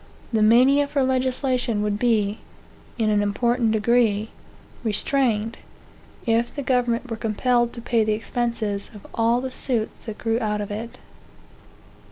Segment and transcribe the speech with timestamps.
[0.33, 2.39] The mania for legislation would be,
[2.97, 4.29] in an important degree,
[4.83, 5.57] restrained,
[6.25, 10.39] if the government were compelled to pay the expenses of all the suits that grew
[10.39, 10.97] out of it.